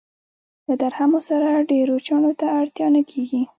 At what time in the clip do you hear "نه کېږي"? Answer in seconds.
2.95-3.41